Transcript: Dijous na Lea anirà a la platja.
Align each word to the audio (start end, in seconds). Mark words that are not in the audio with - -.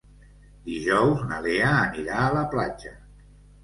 Dijous 0.69 1.23
na 1.33 1.39
Lea 1.45 1.71
anirà 1.85 2.19
a 2.27 2.35
la 2.41 2.47
platja. 2.57 3.01